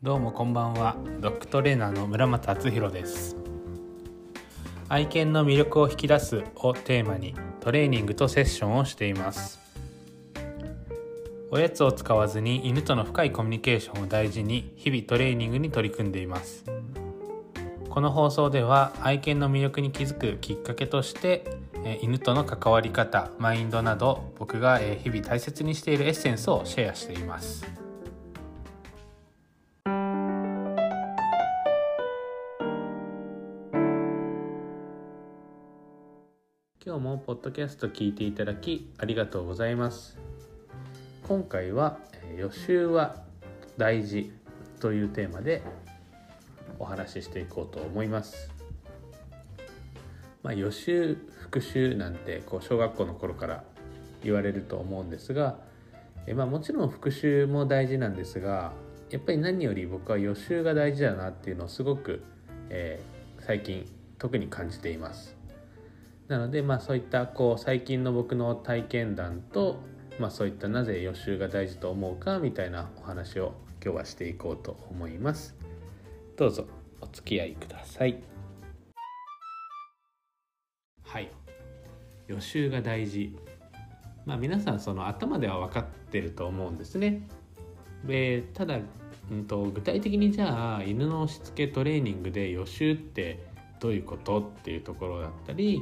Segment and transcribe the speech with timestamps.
[0.00, 0.94] どうもこんばんは。
[1.18, 3.36] ドッグトレーナーの村松敦弘です。
[4.88, 9.58] 愛犬の魅力を引き出すをテーマにトレーニングとセッションをしています。
[11.50, 16.64] おやつを使わずに犬との深いコミュニケーションを大事に日々トレーニングに取り組んでいます。
[17.90, 21.44] この放送では愛犬の魅力に気づくきっかけとして
[22.00, 27.87] 犬との関わり方マインドなど僕が日々大切にしているエッセンスをシェアしています。
[37.08, 40.18] もポッドキャスト聞いていただきありがとうございます。
[41.26, 41.98] 今回は
[42.36, 43.16] 予習は
[43.78, 44.30] 大事
[44.78, 45.62] というテーマで
[46.78, 48.50] お話ししていこうと思います。
[50.42, 53.64] まあ、予習復習なんてこう小学校の頃から
[54.22, 55.56] 言われると思うんですが
[56.26, 58.72] え、まあ、もちろん復習も大事なんですが
[59.08, 62.22] やっぱり何より僕は予習が大事だなっていうのをすごく、
[62.68, 63.86] えー、最近
[64.18, 65.37] 特に感じています。
[66.28, 69.80] なのでまあそういったこう最近の僕の体験談と、
[70.20, 75.56] まあ、そういったなぜ予習が大事と思うかみたいなお話を今日はしていこうと思います。
[76.36, 76.66] どうぞ
[77.00, 78.22] お付き合いください。
[81.02, 81.30] はい。
[82.26, 83.34] 予習が大事。
[84.26, 87.26] まあ皆さんその頭では分かってると思うんですね。
[88.04, 88.78] でただ、
[89.30, 93.46] うんと、具体的にじゃあ犬のしつけトレーニングで予習って
[93.80, 95.80] どういうことっていうところだったり、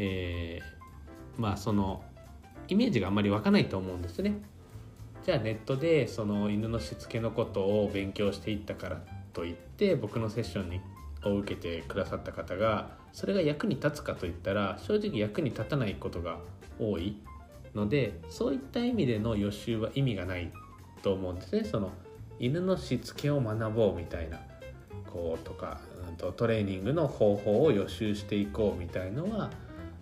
[0.00, 2.04] えー、まあその
[2.68, 4.40] イメージがあんまり湧かないと思うんですね。
[5.24, 10.80] じゃあネットでその犬のしつけのことを勉強していったからといって僕のセッションに
[11.24, 16.38] を受けてくださった方がそれが役に立つかといったら正直役に立たないことが
[16.78, 17.20] 多い
[17.74, 20.52] のでそういった意味での予習は意味がない
[21.02, 21.64] と思うんですね。
[21.64, 21.90] その
[22.38, 24.38] 犬のしつけを学ぼうみたいな
[25.12, 29.50] こうとか、うん、とトレーニングの方法を予習していこうみたいのは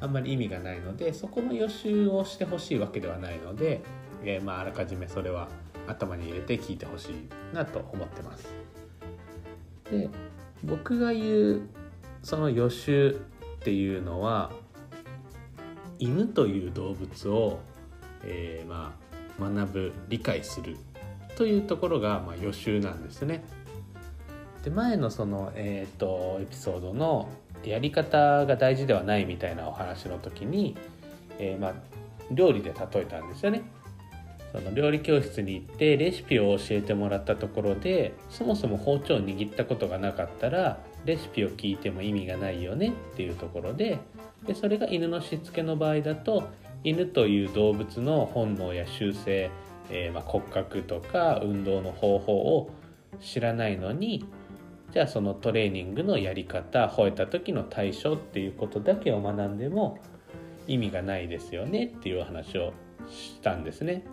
[0.00, 3.82] あんまり意味がないのでそこの予習をしてほしいわけではないので、
[4.24, 5.48] えー、まあ、あらかじめそれは
[5.86, 8.48] 頭に入れて聞いてほしいなと思ってます。
[9.90, 10.08] で
[10.62, 11.68] 僕が言う
[12.22, 13.20] その予習
[13.56, 14.50] っていうのは
[15.98, 17.60] 犬という動物を、
[18.24, 18.94] えー、ま
[19.40, 20.76] あ、学ぶ理解する
[21.36, 23.44] というところが、まあ、予習なんですね。
[24.62, 27.28] で前のその、えーと、エピソードの
[27.70, 30.76] やり方が大事ではないみたいなお話の時に、
[31.38, 31.74] えー、まあ、
[32.30, 33.62] 料理で例えたんですよね。
[34.54, 43.98] その料理教室に行ってレシピを教えてもらったところでそもそも包丁を握ったことがなかったらレシピを聞いても意味がないよねっていうところで
[44.46, 46.50] でそれが犬のしつけの場合だと
[46.84, 49.50] 犬という動物の本能や習性、
[49.90, 52.70] えー、ま骨格とか運動の方法を
[53.20, 54.24] 知らないのに
[54.94, 59.98] じゃあそのトレーニングのやり方吠えた時の対処っていうことだけを学んでも
[60.68, 62.72] 意味がないですよねっていう話を
[63.10, 64.04] したんですね。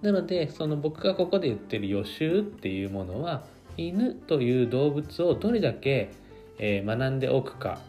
[0.00, 3.44] なのでその僕がここで言ってる予習っていうものは
[3.76, 6.10] 犬という動物をどれだけ、
[6.58, 7.80] 学んでおくか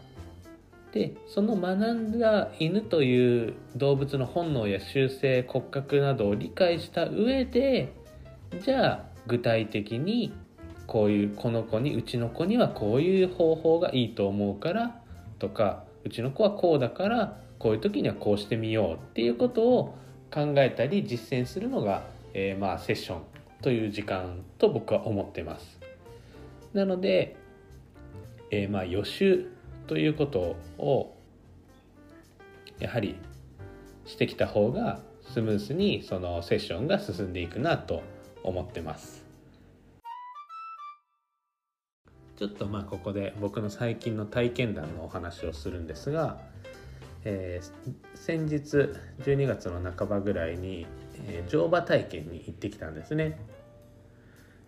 [0.92, 7.94] でその学んだ犬という動物の本能や習性骨格などを理解した上で
[8.60, 10.34] じゃあ具体的に
[10.86, 15.00] こういうこの子にうちの子にはこういう方法がいいと思うから
[15.38, 19.98] とかうちの子はこうだからこういう時にはこうしてみようっていうことを
[20.32, 22.04] 考えたり実践するのが、
[22.34, 23.22] えー、まあセッション
[23.62, 25.80] という時間と僕は思ってます。
[26.72, 27.36] なので、
[28.50, 29.48] えー、まあ予習
[29.86, 31.16] ということを
[32.78, 33.16] やはり
[34.04, 38.02] してきた方がスムースにそのセッションが進んでいくなと
[38.42, 39.25] 思ってます。
[42.36, 46.38] ちょっとまあここで僕の最近の体験談のお話をするんですが、
[47.24, 48.92] えー、先日
[49.22, 50.86] 12月の半ばぐらいに、
[51.26, 53.38] えー、乗馬体験に行ってきたんですね。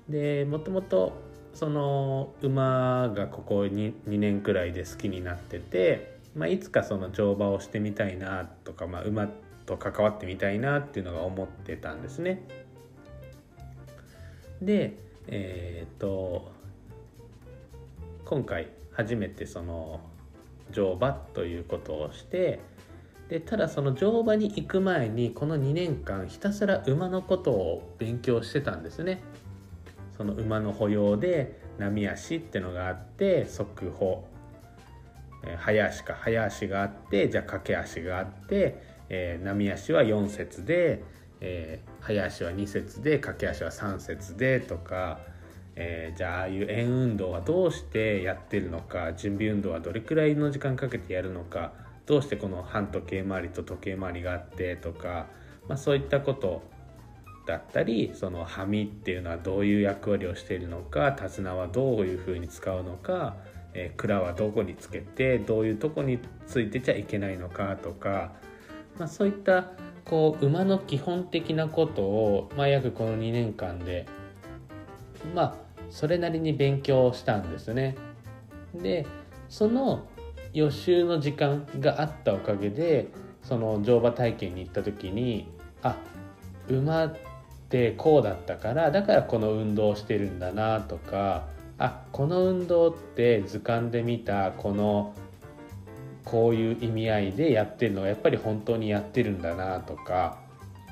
[0.09, 1.13] でもともと
[1.53, 9.29] その馬がここ 2, 2年くらいで好きになってて、まあ、いつかその乗馬をしてみたいなとか、まあ、馬
[9.67, 12.43] と関わってみたいなっていうのが思ってたんですね。
[14.63, 14.97] で
[15.27, 16.58] えっ、と
[18.29, 20.01] 今回初めてその
[20.71, 22.61] 乗馬ということをして
[23.31, 29.23] でただその乗馬に行く前にこの2年間ひたすら馬のことを勉強してたんですね。
[30.19, 34.27] その馬の歩様で波足ってのがあって側歩、
[35.47, 41.03] えー、早足か早足があってじゃあ駆け足があって、えー、波足は4節で、
[41.41, 45.19] えー、早足は2節で駆け足は3節でとか、
[45.81, 51.73] えー、じゃあああいう円運動はどうしてやってるのか準備運動はどれくらいの時間かけてやるのか
[52.05, 55.29] どうしてこの反時計回りと時計回りがあってとか、
[55.69, 56.65] まあ、そういったこと
[57.47, 63.37] だったりそのはみっていうのはどういう役割をしているのか手綱はどういうふうに使うのか、
[63.73, 68.33] えー、蔵はどこにつけてどういうとこについてちゃいけないのかとか、
[68.99, 69.71] まあ、そういった
[70.05, 74.07] こう馬の基本的なことを、まあ、約この2年間で
[75.35, 77.97] まあそれなりに勉強したんですね。
[78.75, 79.07] で
[79.49, 80.07] その
[80.53, 83.09] 予習の時間があったおかげで
[83.43, 85.49] その乗馬体験に行った時に
[85.83, 85.97] あ
[86.69, 87.17] 馬っ
[87.69, 91.47] てこうだったからだからこの運動をしてるんだなとか
[91.79, 95.15] あこの運動って図鑑で見たこの
[96.25, 100.39] こういう意味合いでやってるのがやっぱり本当にやってるんだなとか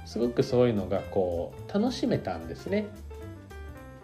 [0.06, 2.86] すごくそういうのがこう楽しめたんですね。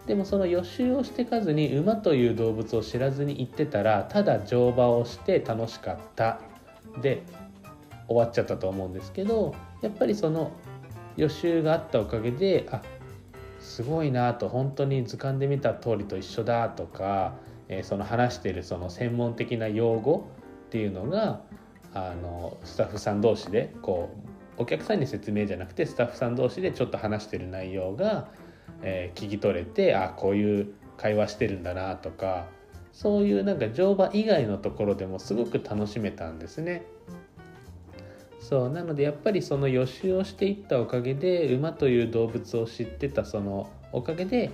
[0.06, 6.40] でもその予習をしてかずに馬という動物を知らずに行ってたらただ乗馬をして楽しかった。
[7.00, 7.22] で
[8.08, 10.52] 終わっちゃったと思うんですけどやっぱりその
[11.16, 12.82] 予習があったおかげであ
[13.60, 17.34] すごいなと本当に図鑑で見た通りと一緒だとか、
[17.68, 20.28] えー、その話してるその専門的な用語
[20.66, 21.40] っていうのが
[21.94, 24.10] あのスタッフさん同士でこ
[24.58, 28.28] うお客さんに説明じゃなくてスタッフさん同士でちょっと話してる内容が
[28.82, 32.46] えー、聞き取れてあこういう会話してるんだなとか
[32.92, 36.84] そういうなんか乗馬以外のところでもすごく楽しめたんですね。
[38.38, 44.50] そうなのでやっぱりその予習をしていったおかげで馬という動物を知ってたそのおかげで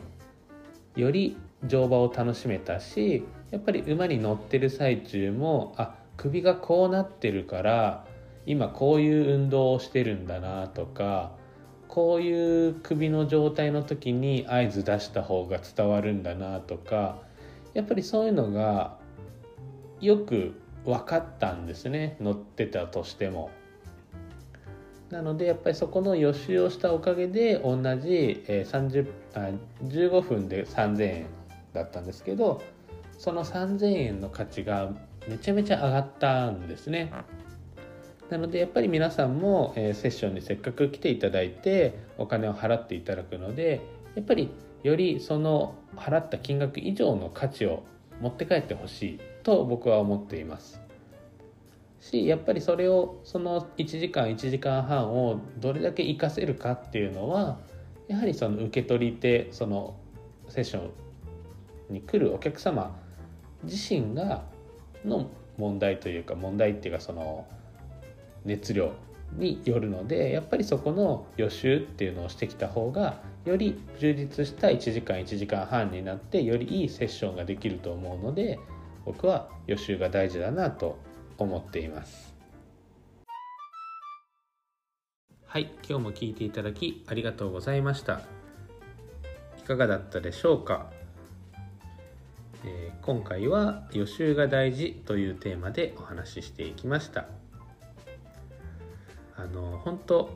[0.94, 8.04] より乗馬を楽しめたしやっぱり馬に乗ってる最中もあ首がこうなってるから
[8.44, 11.32] 今こういう運動をしてるんだなとか
[11.98, 17.18] こういう首の状態の時に合図出した方が伝わるんだなとか
[17.74, 18.96] やっぱりそういうのが
[20.00, 20.54] よく
[20.84, 23.50] 分かったんですね乗ってたとしても。
[25.10, 29.50] なのでやっぱりそこの予習をしたおかげで同じ30あ
[29.82, 31.26] 15分で3,000円
[31.72, 32.62] だったんですけど
[33.18, 34.92] その3,000円の価値が
[35.26, 37.12] めちゃめちゃ上がったんですね。
[38.30, 43.80] なのでやっぱり皆さんも、えセッションにせっかく来ていただいてお金を払っていただくので
[44.14, 44.50] やっぱり
[44.82, 47.84] よりその払った金額以上の価値を
[48.20, 50.80] 持って帰ってほしいと僕は思っています。
[52.00, 57.58] しやっぱりそれをその1時間1時間半をどれだけ活かせるかっていうのは
[58.06, 59.96] やはりその受け取り手その
[60.48, 60.90] セッショ
[61.90, 62.96] ンに来るお客様
[63.64, 64.44] 自身が
[65.04, 67.46] の問題というか問題っていうかその
[68.44, 68.92] 熱量
[69.36, 78.58] によるのでやっぱりそこの予習っていうのをしてきた方がより充実した1時間1時間半になってよりいいセッションができると思うので
[79.04, 80.98] 僕は予習が大事だなと
[81.38, 82.34] 思っています。
[85.46, 88.20] はい今日も聞いていただきありがとうございました。
[89.58, 90.90] いかがだったでしょうか、
[92.64, 97.28] えー、今回は予習が大事というテーマでお話ししていきました。
[99.38, 100.30] あの本当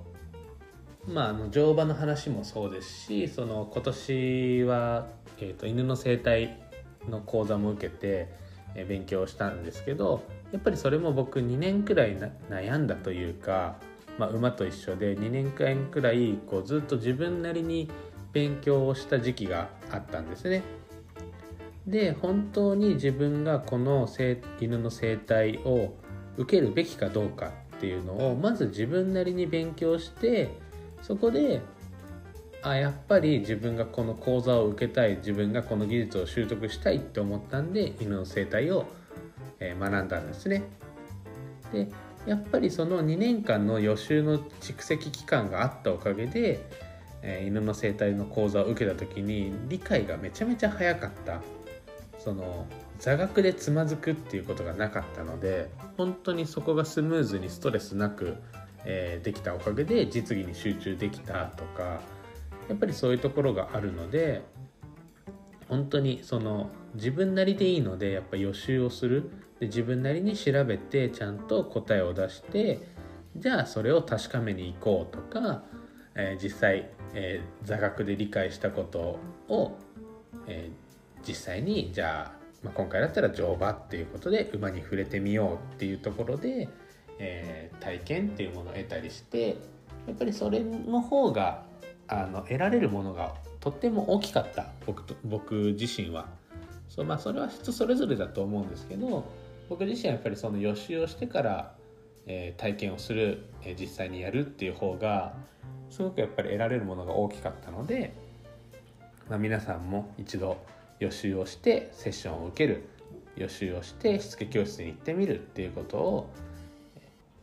[1.08, 6.60] まああの乗馬の話もそうですしその今年は、えーと、犬の生態
[7.08, 8.28] の講座も受けて、
[8.76, 10.22] えー、勉強したんですけど
[10.52, 12.16] やっぱりそれも僕2年くらい
[12.48, 13.76] 悩んだというか、
[14.18, 17.90] まあ、馬と一緒で2年間くらいこうずっと自分なりに
[18.32, 20.62] 勉強をした時期があったんですね。
[21.86, 24.08] で本当に自分がこの
[24.60, 25.96] 犬の生態を
[26.36, 30.52] 受けるべきかどうかっていうのをまず自分なりに勉強して
[31.02, 31.60] そこで
[32.62, 38.86] あやっぱり自分がこの講座を受けたい自分がこの技術を習得したいって思ったんで犬の生態を、
[39.58, 40.62] え学んだんですね。
[41.72, 41.88] で
[42.24, 46.64] やっぱりその2年間の予習の蓄積期間があったおかげで、
[47.22, 51.40] え犬の生態の講座を受けた時に理解がめちゃめちゃ早かった
[52.20, 52.64] その
[53.02, 58.36] 座学でつまずくっていうことがなかったので本当にそこがスムーズにストレスなく、
[58.84, 62.00] えー、できたおかげで実技に集中できたとか
[62.68, 64.42] やっぱりそういうところがあるので
[65.68, 69.30] 本当にその自分なりでいいのでやっぱ予習をする。
[69.58, 72.80] で自分なりに調べてちゃんと答えを出して
[73.36, 75.62] じゃあそれを確かめに行こうとか、
[76.16, 79.76] えー、実際、えー、座学で理解したことを、
[80.48, 86.68] えー、実際にじゃあまあ、今回だったら乗馬っていうことで馬に触れてみようっていうところで、
[87.18, 89.56] えー、体験っていうものを得たりして
[90.06, 91.64] やっぱりそれの方が
[92.08, 96.26] あの得られるものがとっても大きかった僕と僕自身は。
[96.88, 99.24] そう、まあ、それは人それぞれだと思うんですけど
[99.70, 101.74] 僕自身はやっぱりその予習をしてから、
[102.26, 105.32] えー、体験をする、えー、実際にやるっていう方が
[105.88, 108.12] すごくやっぱり得られるものが大きかったので、
[109.30, 110.58] まあ、皆さんも一度
[111.02, 112.84] 予習をしてセッションを受ける
[113.36, 116.30] 予習をしてしつけ教室に行ってみるっていうことを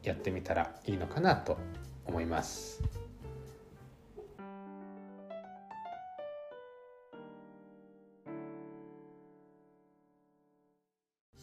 [0.01, 1.57] やってみたらいいのかなと
[2.05, 2.81] 思います。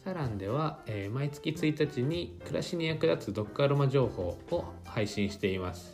[0.03, 5.93] サランでは、えー、毎月1日に暮らしに役立つドッグアロマ情報を配信しています。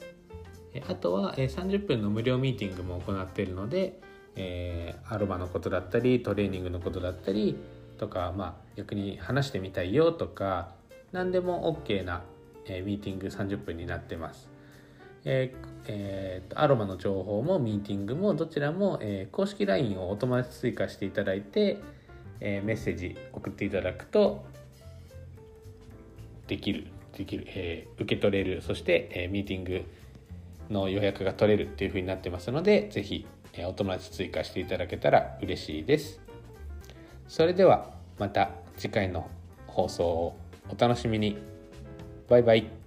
[0.88, 4.00] あとは、えー、30分の無料ミーティングも行っているので、
[4.36, 7.56] えー、アロマのことだったりトレーニングのことだったり
[7.98, 10.74] とか、まあ、逆に話してみたいよとか
[11.12, 12.24] 何でも OK な、
[12.66, 14.50] えー、ミーティング30分になってます。
[15.26, 21.80] えーえー、アロマの情報もミーティングもどちらも、えー、公式 LINE をお友達追加していただいて、
[22.42, 24.44] えー、メッセージ送っていただくと
[26.48, 26.88] できる
[27.18, 29.86] できる、えー、受け取れるそして、えー、ミーティング
[30.70, 36.20] の予約が取れるっていうふうになってますので是非、え、お友達追加していただけたら嬉しいです。
[37.28, 39.30] それではまた次回の
[39.68, 40.38] 放送を
[40.70, 41.38] お楽しみに。
[42.30, 42.83] バイバイ。